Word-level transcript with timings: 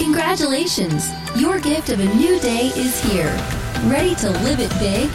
Congratulations! 0.00 1.10
Your 1.36 1.60
gift 1.60 1.90
of 1.90 2.00
a 2.00 2.14
new 2.14 2.40
day 2.40 2.68
is 2.74 2.98
here. 3.04 3.36
Ready 3.84 4.14
to 4.14 4.30
live 4.30 4.58
it 4.58 4.70
big? 4.78 5.10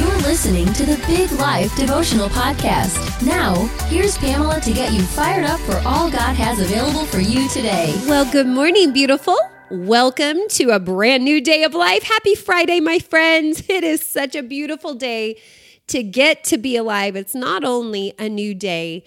You're 0.00 0.18
listening 0.28 0.66
to 0.72 0.84
the 0.84 1.00
Big 1.06 1.30
Life 1.38 1.74
Devotional 1.76 2.28
Podcast. 2.28 3.24
Now, 3.24 3.54
here's 3.86 4.18
Pamela 4.18 4.60
to 4.62 4.72
get 4.72 4.92
you 4.92 5.02
fired 5.02 5.44
up 5.44 5.60
for 5.60 5.76
all 5.86 6.10
God 6.10 6.34
has 6.34 6.58
available 6.58 7.06
for 7.06 7.20
you 7.20 7.48
today. 7.50 7.94
Well, 8.08 8.30
good 8.32 8.48
morning, 8.48 8.92
beautiful. 8.92 9.38
Welcome 9.70 10.40
to 10.50 10.70
a 10.70 10.80
brand 10.80 11.24
new 11.24 11.40
day 11.40 11.62
of 11.62 11.72
life. 11.72 12.02
Happy 12.02 12.34
Friday, 12.34 12.80
my 12.80 12.98
friends. 12.98 13.62
It 13.68 13.84
is 13.84 14.04
such 14.04 14.34
a 14.34 14.42
beautiful 14.42 14.94
day 14.94 15.40
to 15.86 16.02
get 16.02 16.42
to 16.44 16.58
be 16.58 16.74
alive. 16.74 17.14
It's 17.14 17.36
not 17.36 17.62
only 17.62 18.12
a 18.18 18.28
new 18.28 18.54
day, 18.54 19.04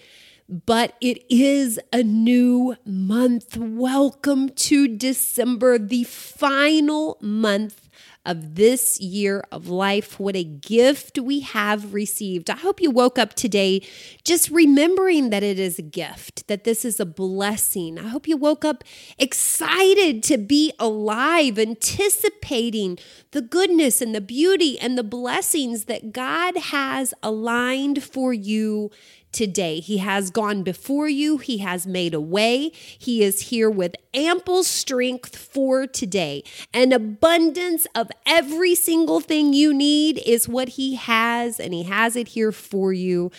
but 0.48 0.94
it 1.00 1.24
is 1.30 1.80
a 1.92 2.02
new 2.02 2.76
month. 2.84 3.56
Welcome 3.56 4.50
to 4.50 4.88
December, 4.88 5.78
the 5.78 6.04
final 6.04 7.16
month 7.20 7.88
of 8.26 8.54
this 8.54 9.00
year 9.00 9.44
of 9.52 9.68
life. 9.68 10.18
What 10.18 10.36
a 10.36 10.44
gift 10.44 11.18
we 11.18 11.40
have 11.40 11.92
received. 11.92 12.48
I 12.48 12.56
hope 12.56 12.80
you 12.80 12.90
woke 12.90 13.18
up 13.18 13.34
today 13.34 13.86
just 14.24 14.50
remembering 14.50 15.30
that 15.30 15.42
it 15.42 15.58
is 15.58 15.78
a 15.78 15.82
gift, 15.82 16.46
that 16.48 16.64
this 16.64 16.84
is 16.84 16.98
a 16.98 17.06
blessing. 17.06 17.98
I 17.98 18.08
hope 18.08 18.26
you 18.26 18.36
woke 18.36 18.64
up 18.64 18.82
excited 19.18 20.22
to 20.24 20.38
be 20.38 20.72
alive, 20.78 21.58
anticipating 21.58 22.98
the 23.32 23.42
goodness 23.42 24.00
and 24.00 24.14
the 24.14 24.22
beauty 24.22 24.78
and 24.78 24.96
the 24.96 25.04
blessings 25.04 25.84
that 25.84 26.12
God 26.12 26.56
has 26.56 27.12
aligned 27.22 28.02
for 28.02 28.32
you 28.32 28.90
today. 29.34 29.80
He 29.80 29.98
has 29.98 30.30
gone 30.30 30.62
before 30.62 31.08
you, 31.08 31.36
He 31.38 31.58
has 31.58 31.86
made 31.86 32.14
a 32.14 32.20
way. 32.20 32.70
He 32.98 33.22
is 33.22 33.48
here 33.50 33.68
with 33.68 33.96
ample 34.14 34.64
strength 34.64 35.36
for 35.36 35.86
today. 35.86 36.44
An 36.72 36.92
abundance 36.92 37.86
of 37.94 38.10
every 38.24 38.74
single 38.74 39.20
thing 39.20 39.52
you 39.52 39.74
need 39.74 40.22
is 40.24 40.48
what 40.48 40.70
He 40.70 40.94
has, 40.94 41.60
and 41.60 41.74
He 41.74 41.82
has 41.82 42.16
it 42.16 42.28
here 42.28 42.52
for 42.52 42.92
you. 42.92 43.30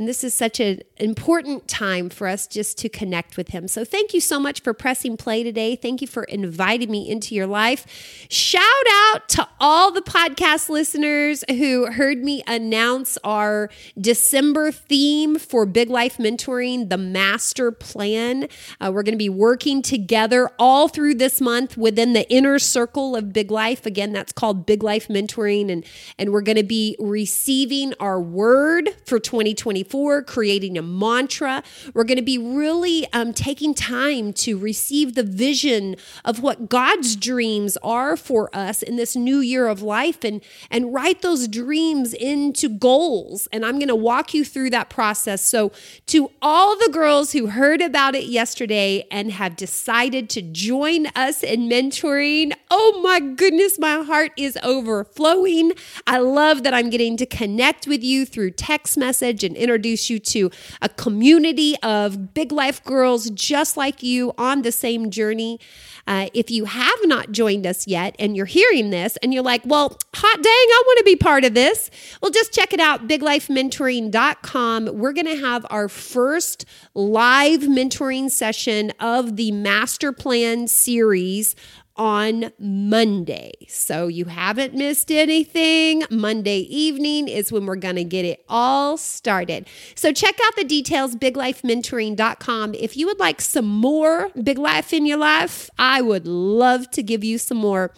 And 0.00 0.08
this 0.08 0.24
is 0.24 0.32
such 0.32 0.60
an 0.60 0.80
important 0.96 1.68
time 1.68 2.08
for 2.08 2.26
us 2.26 2.46
just 2.46 2.78
to 2.78 2.88
connect 2.88 3.36
with 3.36 3.48
Him. 3.48 3.68
So 3.68 3.84
thank 3.84 4.14
you 4.14 4.20
so 4.22 4.40
much 4.40 4.62
for 4.62 4.72
pressing 4.72 5.18
play 5.18 5.42
today. 5.42 5.76
Thank 5.76 6.00
you 6.00 6.06
for 6.06 6.24
inviting 6.24 6.90
me 6.90 7.06
into 7.06 7.34
your 7.34 7.46
life. 7.46 8.26
Shout 8.30 8.62
out 8.90 9.28
to 9.28 9.46
all 9.60 9.92
the 9.92 10.00
podcast 10.00 10.70
listeners 10.70 11.44
who 11.50 11.92
heard 11.92 12.24
me 12.24 12.42
announce 12.46 13.18
our 13.24 13.68
December 14.00 14.72
theme 14.72 15.38
for 15.38 15.66
Big 15.66 15.90
Life 15.90 16.16
Mentoring, 16.16 16.88
the 16.88 16.96
Master 16.96 17.70
Plan. 17.70 18.48
Uh, 18.80 18.90
we're 18.94 19.02
going 19.02 19.12
to 19.12 19.18
be 19.18 19.28
working 19.28 19.82
together 19.82 20.48
all 20.58 20.88
through 20.88 21.16
this 21.16 21.42
month 21.42 21.76
within 21.76 22.14
the 22.14 22.26
inner 22.32 22.58
circle 22.58 23.14
of 23.14 23.34
Big 23.34 23.50
Life. 23.50 23.84
Again, 23.84 24.14
that's 24.14 24.32
called 24.32 24.64
Big 24.64 24.82
Life 24.82 25.08
Mentoring. 25.08 25.70
And, 25.70 25.84
and 26.18 26.32
we're 26.32 26.40
going 26.40 26.56
to 26.56 26.62
be 26.62 26.96
receiving 26.98 27.92
our 28.00 28.18
word 28.18 28.88
for 29.04 29.20
2020. 29.20 29.89
2024, 29.90 30.22
creating 30.22 30.78
a 30.78 30.82
mantra. 30.82 31.62
We're 31.94 32.04
going 32.04 32.16
to 32.16 32.22
be 32.22 32.38
really 32.38 33.06
um, 33.12 33.32
taking 33.32 33.74
time 33.74 34.32
to 34.34 34.56
receive 34.56 35.14
the 35.14 35.22
vision 35.22 35.96
of 36.24 36.40
what 36.40 36.68
God's 36.68 37.16
dreams 37.16 37.76
are 37.82 38.16
for 38.16 38.54
us 38.54 38.82
in 38.82 38.96
this 38.96 39.16
new 39.16 39.38
year 39.38 39.66
of 39.66 39.82
life 39.82 40.24
and, 40.24 40.42
and 40.70 40.94
write 40.94 41.22
those 41.22 41.48
dreams 41.48 42.14
into 42.14 42.68
goals. 42.68 43.48
And 43.52 43.64
I'm 43.64 43.78
going 43.78 43.88
to 43.88 43.96
walk 43.96 44.32
you 44.32 44.44
through 44.44 44.70
that 44.70 44.90
process. 44.90 45.44
So, 45.44 45.72
to 46.06 46.30
all 46.40 46.76
the 46.76 46.90
girls 46.92 47.32
who 47.32 47.48
heard 47.48 47.82
about 47.82 48.14
it 48.14 48.24
yesterday 48.24 49.06
and 49.10 49.32
have 49.32 49.56
decided 49.56 50.30
to 50.30 50.42
join 50.42 51.06
us 51.08 51.42
in 51.42 51.68
mentoring, 51.68 52.52
oh 52.70 53.00
my 53.02 53.20
goodness, 53.20 53.78
my 53.78 54.02
heart 54.02 54.32
is 54.36 54.58
overflowing. 54.62 55.72
I 56.06 56.18
love 56.18 56.62
that 56.62 56.74
I'm 56.74 56.90
getting 56.90 57.16
to 57.16 57.26
connect 57.26 57.86
with 57.86 58.02
you 58.02 58.24
through 58.24 58.52
text 58.52 58.96
message 58.96 59.42
and 59.42 59.56
introduce 59.70 60.10
you 60.10 60.18
to 60.18 60.50
a 60.82 60.88
community 60.88 61.76
of 61.80 62.34
big 62.34 62.50
life 62.50 62.82
girls 62.82 63.30
just 63.30 63.76
like 63.76 64.02
you 64.02 64.32
on 64.36 64.62
the 64.62 64.72
same 64.72 65.10
journey. 65.10 65.60
Uh, 66.08 66.28
if 66.34 66.50
you 66.50 66.64
have 66.64 66.98
not 67.04 67.30
joined 67.30 67.64
us 67.64 67.86
yet 67.86 68.16
and 68.18 68.36
you're 68.36 68.46
hearing 68.46 68.90
this 68.90 69.16
and 69.18 69.32
you're 69.32 69.44
like, 69.44 69.62
well, 69.64 69.96
hot 70.12 70.42
dang, 70.42 70.52
I 70.52 70.82
want 70.86 70.98
to 70.98 71.04
be 71.04 71.14
part 71.14 71.44
of 71.44 71.54
this, 71.54 71.88
well, 72.20 72.32
just 72.32 72.52
check 72.52 72.72
it 72.72 72.80
out, 72.80 73.06
biglifementoring.com. 73.06 74.86
We're 74.92 75.12
going 75.12 75.26
to 75.26 75.36
have 75.36 75.64
our 75.70 75.88
first 75.88 76.64
live 76.94 77.60
mentoring 77.60 78.28
session 78.28 78.92
of 78.98 79.36
the 79.36 79.52
Master 79.52 80.10
Plan 80.10 80.66
series 80.66 81.54
on 82.00 82.50
Monday. 82.58 83.52
So 83.68 84.08
you 84.08 84.24
haven't 84.24 84.72
missed 84.72 85.12
anything. 85.12 86.02
Monday 86.10 86.60
evening 86.60 87.28
is 87.28 87.52
when 87.52 87.66
we're 87.66 87.76
going 87.76 87.96
to 87.96 88.04
get 88.04 88.24
it 88.24 88.42
all 88.48 88.96
started. 88.96 89.68
So 89.96 90.10
check 90.10 90.34
out 90.46 90.56
the 90.56 90.64
details, 90.64 91.14
biglifementoring.com. 91.14 92.72
If 92.72 92.96
you 92.96 93.06
would 93.06 93.18
like 93.18 93.42
some 93.42 93.66
more 93.66 94.30
Big 94.42 94.56
Life 94.56 94.94
in 94.94 95.04
your 95.04 95.18
life, 95.18 95.68
I 95.78 96.00
would 96.00 96.26
love 96.26 96.90
to 96.92 97.02
give 97.02 97.22
you 97.22 97.36
some 97.36 97.58
more. 97.58 97.92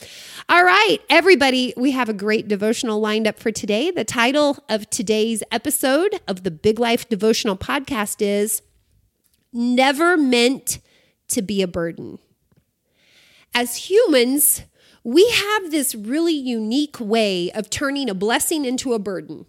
All 0.49 0.65
right, 0.65 0.99
everybody, 1.09 1.73
we 1.77 1.93
have 1.93 2.09
a 2.09 2.13
great 2.13 2.49
devotional 2.49 2.99
lined 2.99 3.29
up 3.29 3.39
for 3.39 3.53
today. 3.53 3.93
The 3.93 4.05
title 4.05 4.59
of 4.69 4.91
today's 4.91 5.45
episode 5.53 6.19
of 6.27 6.43
the 6.43 6.51
Big 6.51 6.81
Life 6.81 7.09
Devotional 7.09 7.57
Podcast 7.57 8.17
is 8.21 8.63
Never 9.53 10.17
Meant 10.17 10.81
to 11.29 11.41
Be 11.41 11.63
a 11.63 11.69
Burden 11.69 12.19
as 13.55 13.91
humans, 13.91 14.63
we 15.05 15.29
have 15.31 15.71
this 15.71 15.95
really 15.95 16.35
unique 16.35 17.01
way 17.01 17.51
of 17.53 17.71
turning 17.71 18.09
a 18.09 18.15
blessing 18.15 18.65
into 18.65 18.93
a 18.93 18.99
burden. 18.99 19.47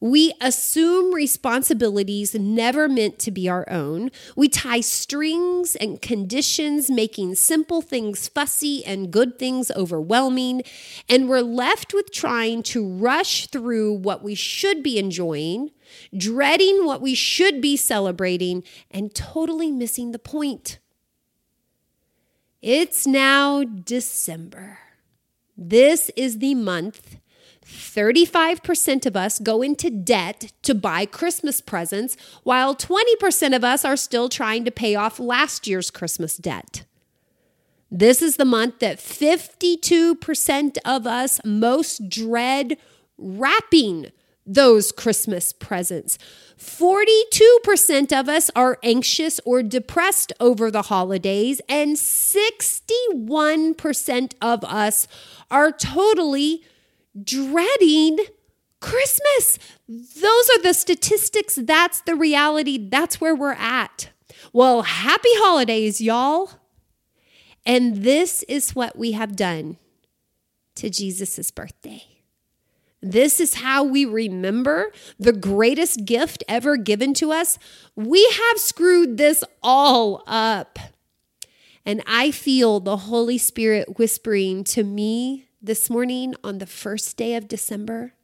We 0.00 0.34
assume 0.38 1.14
responsibilities 1.14 2.34
never 2.34 2.90
meant 2.90 3.18
to 3.20 3.30
be 3.30 3.48
our 3.48 3.64
own. 3.70 4.10
We 4.36 4.50
tie 4.50 4.80
strings 4.80 5.76
and 5.76 6.02
conditions, 6.02 6.90
making 6.90 7.36
simple 7.36 7.80
things 7.80 8.28
fussy 8.28 8.84
and 8.84 9.10
good 9.10 9.38
things 9.38 9.70
overwhelming. 9.70 10.62
And 11.08 11.26
we're 11.26 11.40
left 11.40 11.94
with 11.94 12.12
trying 12.12 12.62
to 12.64 12.86
rush 12.86 13.46
through 13.46 13.94
what 13.94 14.22
we 14.22 14.34
should 14.34 14.82
be 14.82 14.98
enjoying, 14.98 15.70
dreading 16.14 16.84
what 16.84 17.00
we 17.00 17.14
should 17.14 17.62
be 17.62 17.74
celebrating, 17.74 18.62
and 18.90 19.14
totally 19.14 19.70
missing 19.70 20.12
the 20.12 20.18
point. 20.18 20.80
It's 22.66 23.06
now 23.06 23.62
December. 23.62 24.78
This 25.54 26.10
is 26.16 26.38
the 26.38 26.54
month 26.54 27.18
35% 27.62 29.04
of 29.04 29.16
us 29.16 29.38
go 29.38 29.60
into 29.60 29.90
debt 29.90 30.50
to 30.62 30.74
buy 30.74 31.04
Christmas 31.04 31.60
presents, 31.60 32.16
while 32.42 32.74
20% 32.74 33.54
of 33.54 33.64
us 33.64 33.84
are 33.84 33.98
still 33.98 34.30
trying 34.30 34.64
to 34.64 34.70
pay 34.70 34.94
off 34.94 35.20
last 35.20 35.66
year's 35.66 35.90
Christmas 35.90 36.38
debt. 36.38 36.86
This 37.90 38.22
is 38.22 38.36
the 38.36 38.46
month 38.46 38.78
that 38.78 38.96
52% 38.96 40.78
of 40.86 41.06
us 41.06 41.40
most 41.44 42.08
dread 42.08 42.78
wrapping 43.18 44.06
those 44.46 44.92
Christmas 44.92 45.52
presents. 45.52 46.16
42% 46.58 48.18
of 48.18 48.28
us 48.28 48.50
are 48.54 48.78
anxious 48.82 49.40
or 49.44 49.62
depressed 49.62 50.32
over 50.40 50.70
the 50.70 50.82
holidays, 50.82 51.60
and 51.68 51.96
61% 51.96 54.32
of 54.40 54.64
us 54.64 55.06
are 55.50 55.72
totally 55.72 56.62
dreading 57.22 58.18
Christmas. 58.80 59.58
Those 59.88 60.50
are 60.50 60.62
the 60.62 60.74
statistics. 60.74 61.56
That's 61.56 62.00
the 62.02 62.14
reality. 62.14 62.88
That's 62.88 63.20
where 63.20 63.34
we're 63.34 63.52
at. 63.52 64.10
Well, 64.52 64.82
happy 64.82 65.34
holidays, 65.34 66.00
y'all. 66.00 66.50
And 67.66 68.02
this 68.02 68.42
is 68.44 68.74
what 68.74 68.96
we 68.96 69.12
have 69.12 69.36
done 69.36 69.76
to 70.76 70.90
Jesus' 70.90 71.50
birthday. 71.50 72.13
This 73.04 73.40
is 73.40 73.54
how 73.54 73.84
we 73.84 74.04
remember 74.04 74.92
the 75.18 75.32
greatest 75.32 76.04
gift 76.04 76.42
ever 76.48 76.76
given 76.76 77.14
to 77.14 77.32
us. 77.32 77.58
We 77.94 78.24
have 78.24 78.58
screwed 78.58 79.16
this 79.16 79.44
all 79.62 80.22
up. 80.26 80.78
And 81.86 82.02
I 82.06 82.30
feel 82.30 82.80
the 82.80 82.96
Holy 82.96 83.38
Spirit 83.38 83.98
whispering 83.98 84.64
to 84.64 84.82
me 84.82 85.48
this 85.60 85.90
morning 85.90 86.34
on 86.42 86.58
the 86.58 86.66
first 86.66 87.16
day 87.16 87.36
of 87.36 87.46
December 87.46 88.14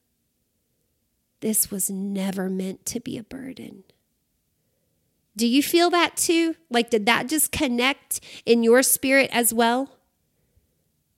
this 1.40 1.70
was 1.70 1.90
never 1.90 2.48
meant 2.48 2.84
to 2.86 3.00
be 3.00 3.16
a 3.18 3.22
burden. 3.22 3.84
Do 5.36 5.46
you 5.46 5.62
feel 5.62 5.90
that 5.90 6.16
too? 6.16 6.54
Like, 6.68 6.90
did 6.90 7.06
that 7.06 7.28
just 7.28 7.50
connect 7.50 8.20
in 8.44 8.62
your 8.62 8.82
spirit 8.82 9.30
as 9.32 9.52
well? 9.52 9.90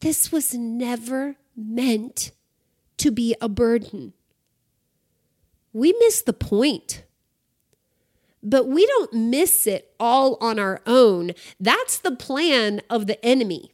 This 0.01 0.31
was 0.31 0.55
never 0.55 1.37
meant 1.57 2.31
to 3.03 3.11
be 3.11 3.35
a 3.41 3.49
burden. 3.49 4.13
We 5.73 5.95
miss 6.01 6.23
the 6.23 6.33
point. 6.33 7.05
but 8.43 8.67
we 8.67 8.87
don't 8.87 9.13
miss 9.13 9.67
it 9.67 9.95
all 10.01 10.37
on 10.41 10.59
our 10.59 10.81
own. 10.87 11.33
That's 11.61 11.99
the 11.99 12.15
plan 12.17 12.81
of 12.91 13.07
the 13.07 13.25
enemy. 13.25 13.71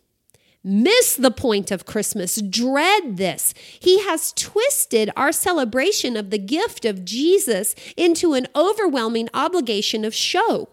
Miss 0.63 1.17
the 1.17 1.31
point 1.31 1.71
of 1.71 1.87
Christmas, 1.87 2.43
dread 2.43 3.17
this. 3.17 3.55
He 3.81 4.01
has 4.01 4.33
twisted 4.33 5.11
our 5.17 5.33
celebration 5.33 6.17
of 6.17 6.31
the 6.31 6.39
gift 6.39 6.85
of 6.85 7.05
Jesus 7.05 7.75
into 7.97 8.35
an 8.35 8.47
overwhelming 8.55 9.29
obligation 9.33 10.05
of 10.05 10.15
show. 10.15 10.69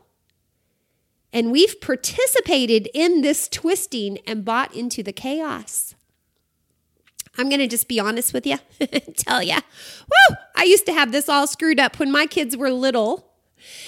And 1.32 1.52
we've 1.52 1.80
participated 1.80 2.90
in 2.94 3.22
this 3.22 3.48
twisting 3.48 4.18
and 4.28 4.44
bought 4.44 4.76
into 4.76 5.04
the 5.04 5.14
chaos. 5.14 5.96
I'm 7.38 7.50
going 7.50 7.60
to 7.60 7.68
just 7.68 7.88
be 7.88 8.00
honest 8.00 8.34
with 8.34 8.46
you, 8.46 8.58
tell 9.18 9.44
you. 9.44 9.56
Woo! 9.56 10.36
I 10.56 10.64
used 10.64 10.86
to 10.86 10.94
have 10.94 11.12
this 11.12 11.30
all 11.30 11.48
screwed 11.48 11.80
up 11.80 12.00
when 12.00 12.12
my 12.12 12.26
kids 12.26 12.56
were 12.56 12.72
little. 12.72 13.32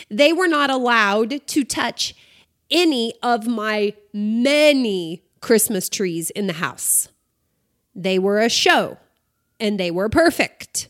They 0.10 0.34
were 0.34 0.48
not 0.48 0.70
allowed 0.70 1.46
to 1.48 1.64
touch 1.64 2.16
any 2.70 3.14
of 3.24 3.48
my 3.48 3.94
many 4.14 5.24
Christmas 5.42 5.90
trees 5.90 6.30
in 6.32 6.48
the 6.48 6.54
house. 6.54 7.10
They 7.96 8.20
were 8.20 8.40
a 8.40 8.50
show 8.50 8.98
and 9.60 9.80
they 9.80 9.92
were 9.92 10.10
perfect. 10.10 10.90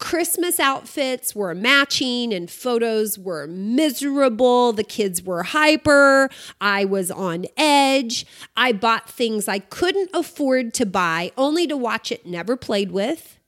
Christmas 0.00 0.58
outfits 0.58 1.34
were 1.34 1.54
matching 1.54 2.32
and 2.32 2.50
photos 2.50 3.18
were 3.18 3.46
miserable. 3.46 4.72
The 4.72 4.82
kids 4.82 5.22
were 5.22 5.42
hyper. 5.42 6.30
I 6.60 6.86
was 6.86 7.10
on 7.10 7.44
edge. 7.56 8.26
I 8.56 8.72
bought 8.72 9.10
things 9.10 9.46
I 9.46 9.58
couldn't 9.58 10.10
afford 10.14 10.72
to 10.74 10.86
buy 10.86 11.32
only 11.36 11.66
to 11.66 11.76
watch 11.76 12.10
it 12.10 12.26
never 12.26 12.56
played 12.56 12.90
with. 12.90 13.38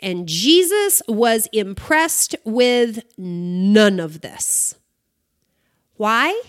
And 0.00 0.26
Jesus 0.26 1.02
was 1.06 1.48
impressed 1.52 2.34
with 2.44 3.04
none 3.18 4.00
of 4.00 4.22
this. 4.22 4.74
Why? 5.96 6.40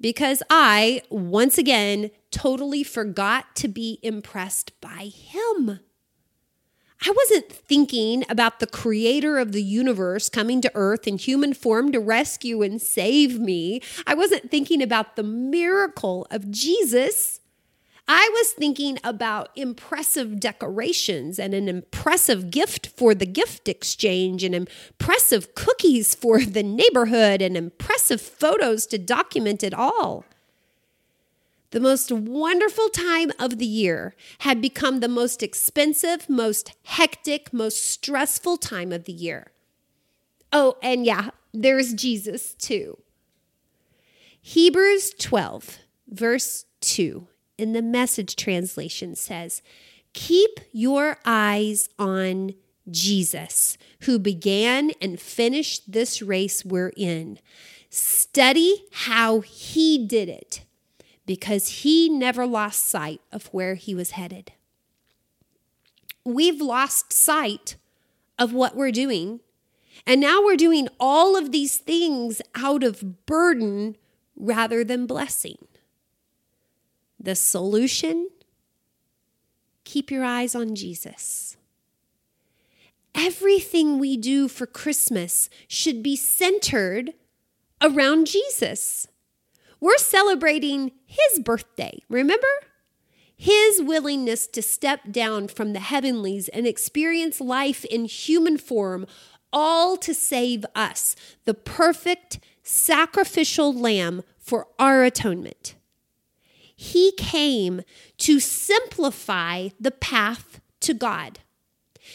Because 0.00 0.42
I, 0.48 1.02
once 1.10 1.58
again, 1.58 2.10
totally 2.30 2.84
forgot 2.84 3.56
to 3.56 3.68
be 3.68 3.98
impressed 4.02 4.78
by 4.80 5.10
him. 5.12 5.80
I 7.06 7.10
wasn't 7.10 7.52
thinking 7.52 8.24
about 8.30 8.60
the 8.60 8.66
creator 8.66 9.38
of 9.38 9.52
the 9.52 9.62
universe 9.62 10.30
coming 10.30 10.62
to 10.62 10.72
earth 10.74 11.06
in 11.06 11.18
human 11.18 11.52
form 11.52 11.92
to 11.92 12.00
rescue 12.00 12.62
and 12.62 12.80
save 12.80 13.38
me. 13.38 13.82
I 14.06 14.14
wasn't 14.14 14.50
thinking 14.50 14.82
about 14.82 15.16
the 15.16 15.22
miracle 15.22 16.26
of 16.30 16.50
Jesus. 16.50 17.40
I 18.08 18.30
was 18.32 18.52
thinking 18.52 18.98
about 19.04 19.50
impressive 19.54 20.40
decorations 20.40 21.38
and 21.38 21.52
an 21.52 21.68
impressive 21.68 22.50
gift 22.50 22.86
for 22.86 23.14
the 23.14 23.26
gift 23.26 23.68
exchange 23.68 24.42
and 24.42 24.54
impressive 24.54 25.54
cookies 25.54 26.14
for 26.14 26.40
the 26.40 26.62
neighborhood 26.62 27.42
and 27.42 27.56
impressive 27.56 28.20
photos 28.20 28.86
to 28.88 28.98
document 28.98 29.62
it 29.62 29.74
all. 29.74 30.24
The 31.74 31.80
most 31.80 32.12
wonderful 32.12 32.88
time 32.88 33.32
of 33.36 33.58
the 33.58 33.66
year 33.66 34.14
had 34.38 34.60
become 34.60 35.00
the 35.00 35.08
most 35.08 35.42
expensive, 35.42 36.30
most 36.30 36.70
hectic, 36.84 37.52
most 37.52 37.84
stressful 37.84 38.58
time 38.58 38.92
of 38.92 39.06
the 39.06 39.12
year. 39.12 39.50
Oh, 40.52 40.76
and 40.84 41.04
yeah, 41.04 41.30
there's 41.52 41.92
Jesus 41.92 42.54
too. 42.54 42.98
Hebrews 44.40 45.14
12, 45.18 45.80
verse 46.06 46.66
2 46.82 47.26
in 47.58 47.72
the 47.72 47.82
message 47.82 48.36
translation 48.36 49.16
says, 49.16 49.60
Keep 50.12 50.60
your 50.70 51.18
eyes 51.24 51.88
on 51.98 52.54
Jesus, 52.88 53.78
who 54.02 54.20
began 54.20 54.92
and 55.02 55.18
finished 55.18 55.90
this 55.90 56.22
race 56.22 56.64
we're 56.64 56.92
in. 56.96 57.40
Study 57.90 58.84
how 58.92 59.40
he 59.40 60.06
did 60.06 60.28
it 60.28 60.64
because 61.26 61.82
he 61.82 62.08
never 62.08 62.46
lost 62.46 62.86
sight 62.86 63.20
of 63.32 63.46
where 63.46 63.74
he 63.74 63.94
was 63.94 64.12
headed. 64.12 64.52
We've 66.24 66.60
lost 66.60 67.12
sight 67.12 67.76
of 68.38 68.52
what 68.52 68.76
we're 68.76 68.92
doing. 68.92 69.40
And 70.06 70.20
now 70.20 70.42
we're 70.42 70.56
doing 70.56 70.88
all 70.98 71.36
of 71.36 71.52
these 71.52 71.78
things 71.78 72.42
out 72.54 72.82
of 72.82 73.26
burden 73.26 73.96
rather 74.36 74.84
than 74.84 75.06
blessing. 75.06 75.56
The 77.18 77.34
solution? 77.34 78.28
Keep 79.84 80.10
your 80.10 80.24
eyes 80.24 80.54
on 80.54 80.74
Jesus. 80.74 81.56
Everything 83.14 83.98
we 83.98 84.16
do 84.16 84.48
for 84.48 84.66
Christmas 84.66 85.48
should 85.68 86.02
be 86.02 86.16
centered 86.16 87.12
around 87.80 88.26
Jesus. 88.26 89.06
We're 89.84 89.98
celebrating 89.98 90.92
his 91.04 91.40
birthday, 91.40 91.98
remember? 92.08 92.48
His 93.36 93.82
willingness 93.82 94.46
to 94.46 94.62
step 94.62 95.12
down 95.12 95.46
from 95.48 95.74
the 95.74 95.80
heavenlies 95.80 96.48
and 96.48 96.66
experience 96.66 97.38
life 97.38 97.84
in 97.84 98.06
human 98.06 98.56
form, 98.56 99.06
all 99.52 99.98
to 99.98 100.14
save 100.14 100.64
us, 100.74 101.14
the 101.44 101.52
perfect 101.52 102.40
sacrificial 102.62 103.74
lamb 103.74 104.22
for 104.38 104.68
our 104.78 105.04
atonement. 105.04 105.74
He 106.74 107.12
came 107.18 107.82
to 108.20 108.40
simplify 108.40 109.68
the 109.78 109.90
path 109.90 110.62
to 110.80 110.94
God. 110.94 111.40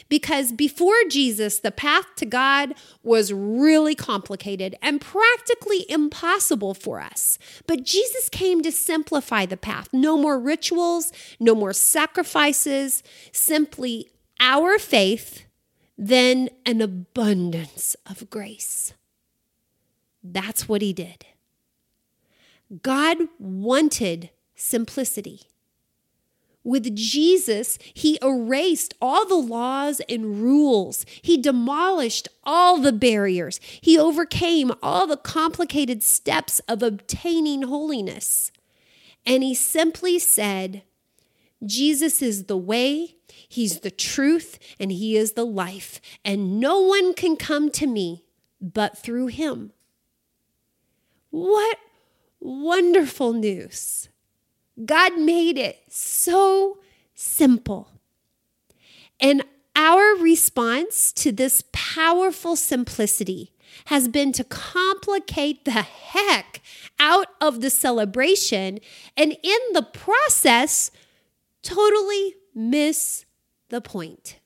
Because 0.08 0.52
before 0.52 0.96
Jesus, 1.10 1.60
the 1.60 1.72
path 1.72 2.06
to 2.18 2.26
God 2.26 2.74
was 3.04 3.34
really 3.34 3.96
complicated 3.96 4.76
and 4.82 5.02
practically 5.02 5.86
impossible 5.90 6.74
for 6.74 7.02
us. 7.02 7.38
But 7.68 7.84
Jesus 7.84 8.30
came 8.30 8.62
to 8.62 8.72
simplify 8.72 9.46
the 9.46 9.58
path. 9.58 9.90
No 9.92 10.18
more 10.18 10.40
rituals, 10.40 11.12
no 11.40 11.56
more 11.56 11.74
sacrifices, 11.74 13.04
simply 13.32 14.10
our 14.40 14.80
faith, 14.80 15.46
then 15.98 16.50
an 16.66 16.82
abundance 16.82 17.96
of 18.06 18.30
grace. 18.30 18.94
That's 20.24 20.70
what 20.70 20.82
he 20.82 20.94
did. 20.94 21.26
God 22.84 23.18
wanted 23.40 24.30
simplicity. 24.56 25.42
With 26.64 26.96
Jesus, 26.96 27.80
he 27.94 28.20
erased 28.22 28.94
all 29.02 29.26
the 29.26 29.36
laws 29.36 30.02
and 30.10 30.42
rules. 30.42 31.06
He 31.22 31.38
demolished 31.38 32.28
all 32.44 32.78
the 32.78 32.92
barriers. 32.92 33.60
He 33.82 33.98
overcame 33.98 34.74
all 34.84 35.08
the 35.08 35.18
complicated 35.18 36.04
steps 36.04 36.60
of 36.68 36.84
obtaining 36.84 37.64
holiness. 37.64 38.52
And 39.26 39.42
he 39.42 39.54
simply 39.54 40.20
said, 40.20 40.84
Jesus 41.66 42.22
is 42.22 42.46
the 42.46 42.58
way, 42.58 43.16
he's 43.48 43.82
the 43.82 43.92
truth, 43.92 44.60
and 44.80 44.92
he 44.92 45.18
is 45.18 45.34
the 45.34 45.46
life. 45.46 46.02
And 46.24 46.60
no 46.60 46.80
one 46.82 47.14
can 47.14 47.36
come 47.36 47.70
to 47.72 47.88
me 47.88 48.24
but 48.62 48.98
through 48.98 49.28
him. 49.28 49.72
What 51.30 51.78
wonderful 52.40 53.34
news! 53.34 54.10
God 54.84 55.18
made 55.18 55.58
it 55.58 55.82
so 55.90 56.80
simple. 57.14 57.90
And 59.20 59.44
our 59.76 60.16
response 60.16 61.12
to 61.14 61.32
this 61.32 61.64
powerful 61.72 62.56
simplicity 62.56 63.52
has 63.86 64.08
been 64.08 64.32
to 64.34 64.44
complicate 64.44 65.66
the 65.66 65.72
heck 65.72 66.62
out 67.00 67.28
of 67.40 67.62
the 67.62 67.70
celebration 67.70 68.80
and 69.16 69.38
in 69.44 69.60
the 69.74 69.84
process, 69.84 70.92
totally 71.62 72.36
miss 72.54 73.26
the 73.70 73.82
point. 73.82 74.40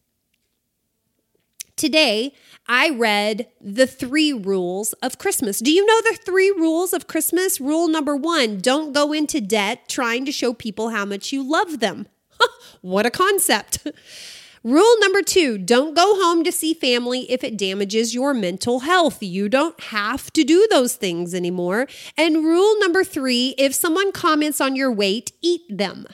Today, 1.75 2.34
I 2.68 2.92
read 2.92 3.48
the 3.60 3.88
three 3.88 4.32
rules 4.32 4.94
of 4.94 5.18
Christmas. 5.18 5.60
Do 5.60 5.72
you 5.72 5.86
know 5.86 6.01
the 6.01 6.18
three 6.18 6.51
rules 6.51 6.94
of 6.94 7.08
Christmas? 7.08 7.60
Rule 7.60 7.88
number 7.88 8.15
one 8.15 8.60
don't 8.60 8.94
go 8.94 9.12
into 9.12 9.42
debt 9.42 9.89
trying 9.89 10.25
to 10.25 10.32
show 10.32 10.53
people 10.53 10.89
how 10.89 11.06
much 11.06 11.32
you 11.32 11.44
love 11.44 11.80
them. 11.80 12.08
what 12.82 13.06
a 13.06 13.12
concept. 13.12 13.88
Rule 14.63 14.96
number 15.01 15.22
two 15.22 15.58
don't 15.58 15.94
go 15.94 16.15
home 16.24 16.46
to 16.46 16.51
see 16.51 16.74
family 16.74 17.30
if 17.30 17.44
it 17.44 17.58
damages 17.58 18.15
your 18.15 18.34
mental 18.34 18.82
health. 18.82 19.22
You 19.22 19.50
don't 19.50 19.77
have 19.86 20.32
to 20.32 20.46
do 20.46 20.68
those 20.70 20.96
things 20.96 21.34
anymore. 21.34 21.86
And 22.18 22.46
rule 22.46 22.80
number 22.80 23.03
three 23.03 23.56
if 23.58 23.75
someone 23.75 24.13
comments 24.13 24.62
on 24.62 24.77
your 24.77 24.89
weight, 24.89 25.34
eat 25.42 25.63
them. 25.70 26.06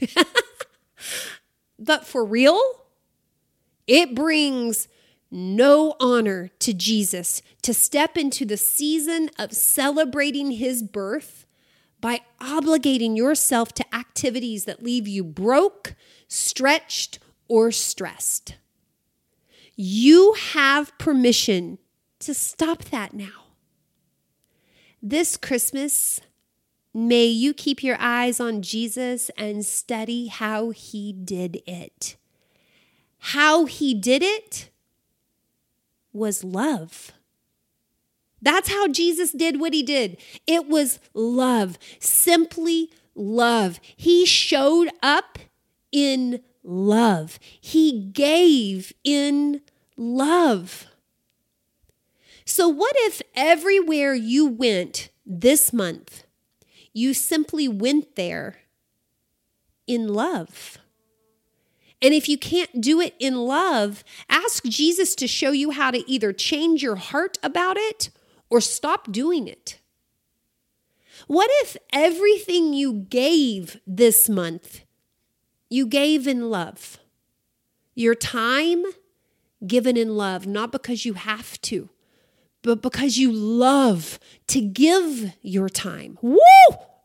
but 1.78 2.06
for 2.06 2.24
real, 2.24 2.58
it 3.88 4.14
brings 4.14 4.86
no 5.30 5.94
honor 5.98 6.50
to 6.60 6.72
Jesus 6.72 7.42
to 7.62 7.74
step 7.74 8.16
into 8.16 8.44
the 8.44 8.56
season 8.56 9.30
of 9.38 9.52
celebrating 9.52 10.52
his 10.52 10.82
birth 10.82 11.46
by 12.00 12.20
obligating 12.40 13.16
yourself 13.16 13.72
to 13.74 13.94
activities 13.94 14.64
that 14.66 14.82
leave 14.82 15.08
you 15.08 15.24
broke, 15.24 15.94
stretched, 16.28 17.18
or 17.48 17.72
stressed. 17.72 18.56
You 19.74 20.34
have 20.52 20.96
permission 20.98 21.78
to 22.20 22.34
stop 22.34 22.84
that 22.84 23.14
now. 23.14 23.46
This 25.02 25.36
Christmas, 25.36 26.20
may 26.92 27.26
you 27.26 27.54
keep 27.54 27.82
your 27.82 27.96
eyes 27.98 28.40
on 28.40 28.62
Jesus 28.62 29.30
and 29.36 29.64
study 29.64 30.26
how 30.26 30.70
he 30.70 31.12
did 31.12 31.62
it. 31.66 32.16
How 33.32 33.66
he 33.66 33.92
did 33.92 34.22
it 34.22 34.70
was 36.14 36.42
love. 36.42 37.12
That's 38.40 38.70
how 38.70 38.88
Jesus 38.88 39.32
did 39.32 39.60
what 39.60 39.74
he 39.74 39.82
did. 39.82 40.16
It 40.46 40.66
was 40.66 40.98
love, 41.12 41.78
simply 42.00 42.90
love. 43.14 43.80
He 43.82 44.24
showed 44.24 44.88
up 45.02 45.38
in 45.92 46.40
love, 46.64 47.38
he 47.60 48.00
gave 48.00 48.94
in 49.04 49.60
love. 49.94 50.86
So, 52.46 52.66
what 52.66 52.94
if 53.00 53.20
everywhere 53.34 54.14
you 54.14 54.46
went 54.46 55.10
this 55.26 55.70
month, 55.70 56.24
you 56.94 57.12
simply 57.12 57.68
went 57.68 58.16
there 58.16 58.60
in 59.86 60.08
love? 60.08 60.78
And 62.00 62.14
if 62.14 62.28
you 62.28 62.38
can't 62.38 62.80
do 62.80 63.00
it 63.00 63.14
in 63.18 63.36
love, 63.36 64.04
ask 64.28 64.64
Jesus 64.64 65.14
to 65.16 65.26
show 65.26 65.50
you 65.50 65.72
how 65.72 65.90
to 65.90 66.08
either 66.08 66.32
change 66.32 66.82
your 66.82 66.96
heart 66.96 67.38
about 67.42 67.76
it 67.76 68.10
or 68.50 68.60
stop 68.60 69.10
doing 69.10 69.48
it. 69.48 69.80
What 71.26 71.50
if 71.62 71.76
everything 71.92 72.72
you 72.72 72.92
gave 72.92 73.80
this 73.86 74.28
month, 74.28 74.82
you 75.68 75.86
gave 75.86 76.26
in 76.26 76.50
love? 76.50 76.98
Your 77.94 78.14
time 78.14 78.84
given 79.66 79.96
in 79.96 80.16
love, 80.16 80.46
not 80.46 80.70
because 80.70 81.04
you 81.04 81.14
have 81.14 81.60
to, 81.62 81.90
but 82.62 82.80
because 82.80 83.18
you 83.18 83.32
love 83.32 84.20
to 84.46 84.60
give 84.60 85.34
your 85.42 85.68
time. 85.68 86.16
Woo! 86.22 86.38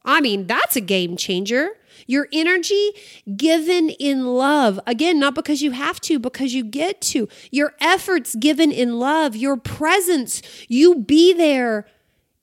I 0.05 0.21
mean, 0.21 0.45
that's 0.47 0.75
a 0.75 0.81
game 0.81 1.17
changer. 1.17 1.71
Your 2.07 2.27
energy 2.31 2.91
given 3.35 3.89
in 3.89 4.25
love. 4.25 4.79
Again, 4.85 5.19
not 5.19 5.35
because 5.35 5.61
you 5.61 5.71
have 5.71 5.99
to, 6.01 6.19
because 6.19 6.53
you 6.53 6.63
get 6.63 7.01
to. 7.01 7.27
Your 7.51 7.73
efforts 7.79 8.35
given 8.35 8.71
in 8.71 8.99
love. 8.99 9.35
Your 9.35 9.57
presence, 9.57 10.41
you 10.67 10.95
be 10.95 11.33
there 11.33 11.87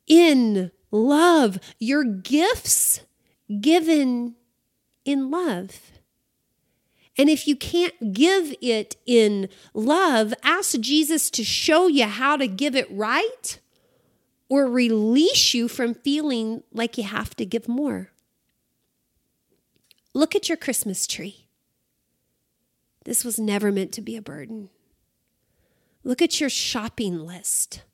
in 0.07 0.71
love. 0.91 1.59
Your 1.79 2.05
gifts 2.05 3.01
given 3.61 4.37
in 5.05 5.31
love. 5.31 5.91
And 7.19 7.29
if 7.29 7.47
you 7.47 7.57
can't 7.57 8.15
give 8.15 8.55
it 8.63 8.97
in 9.05 9.49
love, 9.75 10.33
ask 10.43 10.81
Jesus 10.81 11.31
to 11.33 11.45
show 11.45 11.87
you 11.87 12.07
how 12.07 12.37
to 12.37 12.47
give 12.47 12.75
it 12.75 12.91
right 12.91 13.61
or 14.49 14.67
release 14.67 15.53
you 15.53 15.69
from 15.69 15.95
feeling 15.95 16.63
like 16.73 16.97
you 16.97 17.05
have 17.05 17.37
to 17.37 17.45
give 17.45 17.69
more. 17.69 18.11
Look 20.21 20.35
at 20.35 20.51
your 20.51 20.59
Christmas 20.59 21.07
tree. 21.07 21.47
This 23.07 23.25
was 23.25 23.39
never 23.39 23.73
meant 23.73 23.93
to 23.93 24.03
be 24.03 24.17
a 24.17 24.21
burden. 24.21 24.69
Look 26.05 26.21
at 26.21 26.41
your 26.41 26.51
shopping 26.51 27.21
list. 27.27 27.85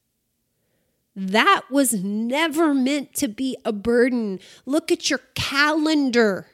That 1.14 1.62
was 1.71 1.95
never 1.95 2.75
meant 2.75 3.14
to 3.14 3.28
be 3.28 3.56
a 3.64 3.73
burden. 3.73 4.40
Look 4.64 4.90
at 4.90 5.09
your 5.09 5.21
calendar. 5.37 6.49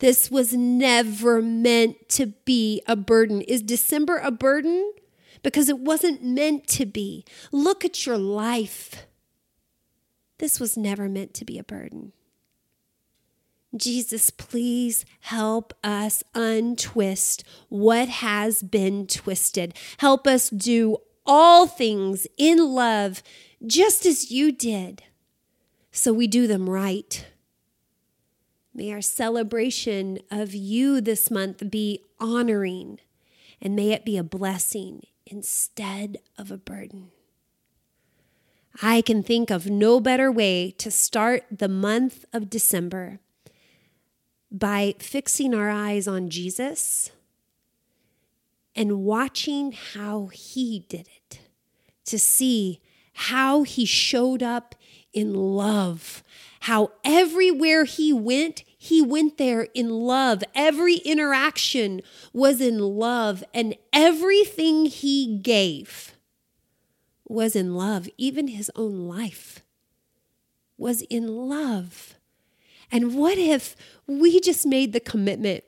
This 0.00 0.28
was 0.28 0.52
never 0.52 1.40
meant 1.40 2.08
to 2.08 2.32
be 2.44 2.82
a 2.88 2.96
burden. 2.96 3.42
Is 3.42 3.62
December 3.62 4.18
a 4.18 4.32
burden? 4.32 4.92
because 5.42 5.68
it 5.68 5.78
wasn't 5.78 6.24
meant 6.24 6.66
to 6.66 6.84
be. 6.84 7.24
Look 7.52 7.84
at 7.84 8.06
your 8.06 8.18
life. 8.18 9.06
This 10.38 10.58
was 10.58 10.76
never 10.76 11.08
meant 11.08 11.32
to 11.34 11.44
be 11.44 11.58
a 11.58 11.64
burden. 11.64 12.12
Jesus, 13.76 14.30
please 14.30 15.04
help 15.20 15.74
us 15.84 16.22
untwist 16.34 17.44
what 17.68 18.08
has 18.08 18.62
been 18.62 19.06
twisted. 19.06 19.74
Help 19.98 20.26
us 20.26 20.48
do 20.48 20.98
all 21.26 21.66
things 21.66 22.26
in 22.38 22.58
love, 22.58 23.22
just 23.66 24.06
as 24.06 24.30
you 24.30 24.50
did, 24.50 25.02
so 25.92 26.12
we 26.12 26.26
do 26.26 26.46
them 26.46 26.70
right. 26.70 27.26
May 28.72 28.92
our 28.92 29.02
celebration 29.02 30.18
of 30.30 30.54
you 30.54 31.00
this 31.02 31.30
month 31.30 31.70
be 31.70 32.04
honoring, 32.18 33.00
and 33.60 33.76
may 33.76 33.90
it 33.90 34.04
be 34.04 34.16
a 34.16 34.22
blessing 34.22 35.02
instead 35.26 36.18
of 36.38 36.50
a 36.50 36.56
burden. 36.56 37.10
I 38.80 39.02
can 39.02 39.22
think 39.22 39.50
of 39.50 39.66
no 39.66 40.00
better 40.00 40.32
way 40.32 40.70
to 40.78 40.90
start 40.90 41.44
the 41.50 41.68
month 41.68 42.24
of 42.32 42.48
December 42.48 43.20
by 44.50 44.94
fixing 44.98 45.54
our 45.54 45.70
eyes 45.70 46.08
on 46.08 46.30
Jesus 46.30 47.10
and 48.74 49.04
watching 49.04 49.72
how 49.72 50.26
he 50.28 50.86
did 50.88 51.08
it, 51.08 51.40
to 52.04 52.18
see 52.18 52.80
how 53.12 53.64
he 53.64 53.84
showed 53.84 54.42
up 54.42 54.74
in 55.12 55.34
love, 55.34 56.22
how 56.60 56.92
everywhere 57.04 57.84
he 57.84 58.12
went, 58.12 58.62
he 58.78 59.02
went 59.02 59.36
there 59.36 59.62
in 59.74 59.90
love. 59.90 60.44
Every 60.54 60.96
interaction 60.96 62.00
was 62.32 62.60
in 62.60 62.78
love, 62.78 63.42
and 63.52 63.74
everything 63.92 64.86
he 64.86 65.38
gave 65.38 66.14
was 67.26 67.56
in 67.56 67.74
love. 67.74 68.08
Even 68.16 68.48
his 68.48 68.70
own 68.76 69.08
life 69.08 69.64
was 70.76 71.02
in 71.02 71.26
love. 71.26 72.14
And 72.90 73.14
what 73.14 73.38
if 73.38 73.76
we 74.06 74.40
just 74.40 74.66
made 74.66 74.92
the 74.92 75.00
commitment 75.00 75.64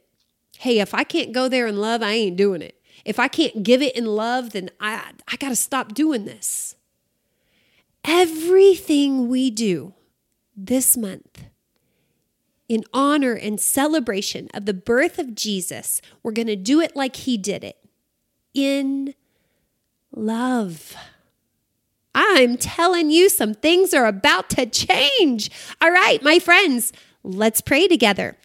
hey, 0.61 0.79
if 0.79 0.93
I 0.93 1.05
can't 1.05 1.33
go 1.33 1.49
there 1.49 1.67
in 1.67 1.79
love, 1.79 2.03
I 2.03 2.13
ain't 2.13 2.37
doing 2.37 2.61
it. 2.61 2.79
If 3.07 3.19
I 3.19 3.29
can't 3.29 3.63
give 3.63 3.81
it 3.81 3.97
in 3.97 4.05
love, 4.05 4.51
then 4.51 4.69
I, 4.79 5.13
I 5.27 5.37
got 5.37 5.49
to 5.49 5.57
stop 5.57 5.95
doing 5.95 6.27
this. 6.27 6.77
Everything 8.05 9.29
we 9.29 9.51
do 9.51 9.95
this 10.55 10.99
month 10.99 11.45
in 12.69 12.85
honor 12.93 13.33
and 13.33 13.59
celebration 13.59 14.49
of 14.53 14.67
the 14.67 14.75
birth 14.75 15.19
of 15.19 15.35
Jesus, 15.35 16.03
we're 16.23 16.31
going 16.31 16.47
to 16.47 16.57
do 16.57 16.79
it 16.79 16.95
like 16.95 17.17
he 17.17 17.39
did 17.39 17.65
it 17.65 17.79
in 18.53 19.15
love. 20.15 20.95
I'm 22.15 22.59
telling 22.59 23.11
you, 23.11 23.31
some 23.31 23.55
things 23.55 23.95
are 23.95 24.07
about 24.07 24.51
to 24.51 24.67
change. 24.67 25.51
All 25.81 25.91
right, 25.91 26.23
my 26.23 26.39
friends, 26.39 26.93
let's 27.23 27.61
pray 27.61 27.89
together. 27.89 28.37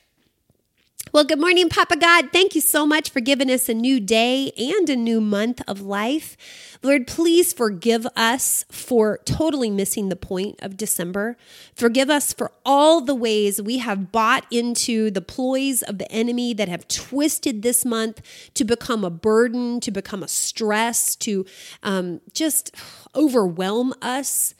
Well, 1.15 1.23
good 1.23 1.39
morning, 1.39 1.69
Papa 1.69 1.95
God. 1.95 2.31
Thank 2.33 2.55
you 2.55 2.61
so 2.61 2.85
much 2.85 3.09
for 3.09 3.21
giving 3.21 3.49
us 3.49 3.69
a 3.69 3.73
new 3.73 4.01
day 4.01 4.51
and 4.57 4.89
a 4.89 4.97
new 4.97 5.21
month 5.21 5.61
of 5.65 5.79
life. 5.79 6.35
Lord, 6.83 7.07
please 7.07 7.53
forgive 7.53 8.05
us 8.17 8.65
for 8.69 9.19
totally 9.23 9.69
missing 9.69 10.09
the 10.09 10.17
point 10.17 10.59
of 10.61 10.75
December. 10.75 11.37
Forgive 11.73 12.09
us 12.09 12.33
for 12.33 12.51
all 12.65 12.99
the 12.99 13.15
ways 13.15 13.61
we 13.61 13.77
have 13.77 14.11
bought 14.11 14.45
into 14.51 15.09
the 15.09 15.21
ploys 15.21 15.81
of 15.83 15.99
the 15.99 16.11
enemy 16.11 16.53
that 16.53 16.67
have 16.67 16.87
twisted 16.89 17.61
this 17.61 17.85
month 17.85 18.21
to 18.55 18.65
become 18.65 19.05
a 19.05 19.09
burden, 19.09 19.79
to 19.81 19.91
become 19.91 20.21
a 20.21 20.27
stress, 20.27 21.15
to 21.17 21.45
um, 21.81 22.19
just 22.33 22.75
overwhelm 23.15 23.93
us 24.01 24.53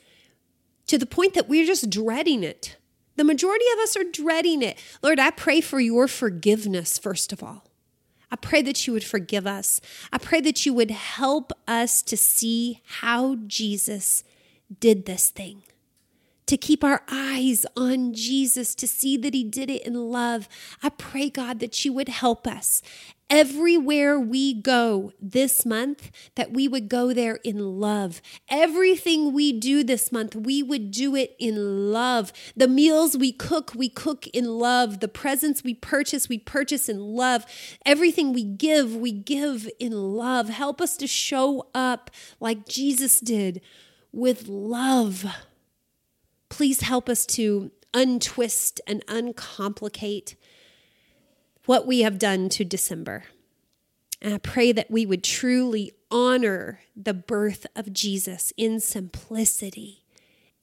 to 0.88 0.98
the 0.98 1.06
point 1.06 1.34
that 1.34 1.50
we're 1.50 1.66
just 1.66 1.90
dreading 1.90 2.44
it. 2.44 2.78
The 3.16 3.24
majority 3.24 3.66
of 3.74 3.80
us 3.80 3.96
are 3.96 4.04
dreading 4.04 4.62
it. 4.62 4.78
Lord, 5.02 5.20
I 5.20 5.32
pray 5.32 5.62
for 5.62 5.80
your 5.80 6.08
forgiveness, 6.08 6.98
first 6.98 7.32
of 7.32 7.42
all. 7.42 7.66
I 8.32 8.36
pray 8.36 8.62
that 8.64 8.86
you 8.86 8.94
would 8.94 9.04
forgive 9.04 9.48
us. 9.48 9.80
I 10.12 10.18
pray 10.18 10.42
that 10.42 10.66
you 10.66 10.74
would 10.74 10.92
help 10.92 11.54
us 11.68 12.02
to 12.04 12.18
see 12.18 12.82
how 12.86 13.36
Jesus 13.48 14.24
did 14.80 15.06
this 15.06 15.30
thing, 15.30 15.64
to 16.48 16.58
keep 16.58 16.84
our 16.84 17.04
eyes 17.10 17.66
on 17.78 18.14
Jesus, 18.14 18.76
to 18.76 18.88
see 18.88 19.16
that 19.18 19.34
he 19.34 19.44
did 19.44 19.70
it 19.70 19.86
in 19.86 19.94
love. 19.94 20.50
I 20.84 20.90
pray, 20.90 21.30
God, 21.30 21.60
that 21.60 21.86
you 21.86 21.94
would 21.94 22.10
help 22.10 22.48
us 22.48 22.82
everywhere 23.30 24.20
we 24.20 24.54
go 24.54 25.12
this 25.20 25.66
month, 25.66 26.12
that 26.36 26.54
we 26.54 26.68
would 26.68 26.90
go 26.90 27.14
there 27.14 27.40
in 27.44 27.80
love. 27.80 28.22
Everything 28.50 29.34
we 29.34 29.52
do 29.52 29.84
this 29.84 30.12
month, 30.12 30.36
we 30.36 30.62
would 30.62 30.92
do 30.92 31.16
it 31.16 31.36
in 31.40 31.92
love. 31.92 32.32
The 32.56 32.68
meals 32.68 33.18
we 33.18 33.32
cook, 33.32 33.74
we 33.76 33.90
cook 33.90 34.28
in 34.28 34.46
love. 34.46 35.00
The 35.00 35.08
presents 35.08 35.64
we 35.64 35.74
purchase, 35.74 36.30
we 36.30 36.38
purchase 36.38 36.88
in 36.88 37.00
love. 37.00 37.46
Everything 37.86 38.34
we 38.34 38.44
give, 38.44 38.96
we 38.96 39.12
give 39.12 39.70
in 39.80 39.92
love. 39.92 40.50
Help 40.50 40.82
us 40.82 40.96
to 40.98 41.08
show 41.08 41.68
up 41.74 42.12
like 42.40 42.68
Jesus 42.68 43.20
did 43.20 43.62
with 44.12 44.48
love. 44.48 45.26
Please 46.50 46.82
help 46.82 47.10
us 47.10 47.26
to 47.26 47.72
untwist 47.94 48.82
and 48.86 49.04
uncomplicate 49.08 50.36
what 51.66 51.88
we 51.88 52.02
have 52.02 52.20
done 52.20 52.50
to 52.50 52.64
December. 52.64 53.24
And 54.22 54.34
I 54.34 54.38
pray 54.38 54.72
that 54.72 54.90
we 54.90 55.06
would 55.06 55.24
truly 55.24 55.92
honor 56.10 56.82
the 56.96 57.14
birth 57.14 57.68
of 57.76 57.94
Jesus 57.94 58.54
in 58.58 58.80
simplicity 58.80 60.04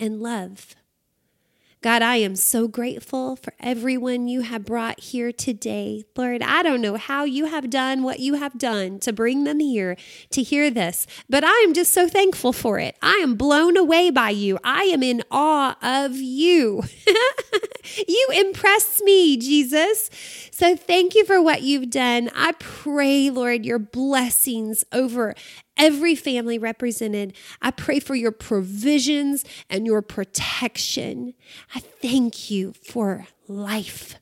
and 0.01 0.21
love. 0.21 0.75
God, 1.83 2.01
I 2.01 2.19
am 2.19 2.37
so 2.37 2.69
grateful 2.69 3.35
for 3.35 3.55
everyone 3.59 4.29
you 4.29 4.43
have 4.43 4.65
brought 4.65 5.01
here 5.01 5.33
today. 5.33 6.05
Lord, 6.17 6.41
I 6.41 6.63
don't 6.63 6.81
know 6.81 6.95
how 6.95 7.25
you 7.25 7.47
have 7.47 7.71
done 7.71 8.05
what 8.05 8.21
you 8.21 8.35
have 8.35 8.57
done 8.57 9.01
to 9.01 9.13
bring 9.13 9.43
them 9.43 9.59
here 9.59 9.97
to 10.31 10.45
hear 10.45 10.71
this, 10.71 11.09
but 11.29 11.43
I 11.43 11.65
am 11.67 11.75
just 11.75 11.93
so 11.93 12.07
thankful 12.07 12.53
for 12.53 12.79
it. 12.79 12.97
I 13.03 13.15
am 13.15 13.35
blown 13.35 13.77
away 13.77 14.11
by 14.11 14.31
you. 14.31 14.61
I 14.63 14.83
am 14.85 15.03
in 15.03 15.25
awe 15.29 15.77
of 15.83 16.15
you. 16.15 16.85
you 18.07 18.29
impress 18.33 19.03
me, 19.03 19.37
Jesus. 19.37 20.09
So 20.53 20.77
thank 20.77 21.17
you 21.17 21.25
for 21.25 21.43
what 21.43 21.63
you've 21.63 21.91
done. 21.91 22.31
I 22.33 22.53
pray, 22.61 23.29
Lord, 23.29 23.67
your 23.67 23.81
blessings 23.81 24.85
over 24.93 25.35
every 25.77 26.15
family 26.15 26.59
represented. 26.59 27.35
I 27.61 27.71
pray 27.71 28.01
for 28.01 28.15
your 28.15 28.33
provisions 28.33 29.45
and 29.69 29.87
your 29.87 30.03
protection. 30.03 31.35
I 31.75 31.81
thank 31.81 32.51
you 32.51 32.73
for 32.73 33.27
life. 33.49 34.17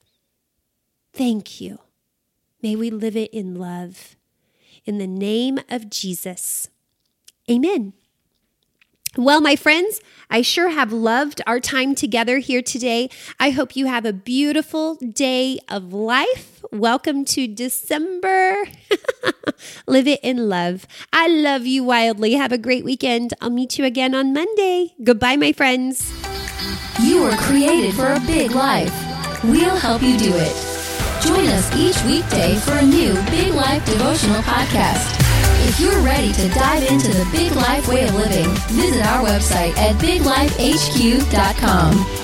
Thank 1.12 1.60
you. 1.60 1.78
May 2.62 2.76
we 2.76 2.90
live 2.90 3.16
it 3.16 3.32
in 3.32 3.54
love. 3.54 4.16
In 4.84 4.98
the 4.98 5.06
name 5.06 5.58
of 5.68 5.90
Jesus. 5.90 6.68
Amen. 7.50 7.94
Well, 9.16 9.40
my 9.40 9.56
friends, 9.56 10.00
I 10.30 10.42
sure 10.42 10.68
have 10.68 10.92
loved 10.92 11.42
our 11.44 11.58
time 11.58 11.96
together 11.96 12.38
here 12.38 12.62
today. 12.62 13.10
I 13.40 13.50
hope 13.50 13.74
you 13.74 13.86
have 13.86 14.04
a 14.04 14.12
beautiful 14.12 14.94
day 14.94 15.58
of 15.68 15.92
life. 15.92 16.62
Welcome 16.70 17.24
to 17.26 17.48
December. 17.48 18.54
Live 19.88 20.06
it 20.06 20.20
in 20.22 20.48
love. 20.48 20.86
I 21.12 21.26
love 21.26 21.66
you 21.66 21.82
wildly. 21.82 22.34
Have 22.34 22.52
a 22.52 22.58
great 22.58 22.84
weekend. 22.84 23.34
I'll 23.40 23.50
meet 23.50 23.78
you 23.78 23.84
again 23.84 24.14
on 24.14 24.32
Monday. 24.32 24.94
Goodbye, 25.02 25.36
my 25.36 25.52
friends. 25.52 26.12
You 27.02 27.22
were 27.22 27.36
created 27.36 27.94
for 27.94 28.12
a 28.12 28.20
big 28.20 28.52
life. 28.52 28.94
We'll 29.42 29.74
help 29.74 30.02
you 30.02 30.16
do 30.18 30.30
it. 30.32 30.70
Join 31.20 31.48
us 31.48 31.74
each 31.74 32.00
weekday 32.04 32.54
for 32.60 32.74
a 32.74 32.82
new 32.82 33.14
Big 33.24 33.52
Life 33.54 33.84
devotional 33.86 34.42
podcast. 34.42 35.19
If 35.68 35.78
you're 35.78 36.00
ready 36.00 36.32
to 36.32 36.48
dive 36.48 36.82
into 36.84 37.08
the 37.08 37.28
big 37.30 37.52
life 37.52 37.86
way 37.88 38.08
of 38.08 38.14
living, 38.14 38.48
visit 38.68 39.04
our 39.06 39.22
website 39.24 39.76
at 39.76 39.96
biglifehq.com. 39.96 42.19